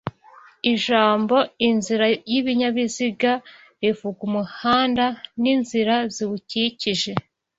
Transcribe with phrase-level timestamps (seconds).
[0.73, 1.37] Ijambo
[1.69, 3.31] inzira y'ibinyabiziga
[3.81, 5.05] rivuga umuhanda
[5.41, 7.11] n'inzira ziwukikije